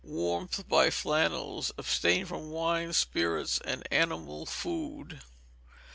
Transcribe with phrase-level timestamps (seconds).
[0.03, 1.71] Warmth by flannels.
[1.77, 5.21] Abstain from wines, spirits, and animal food.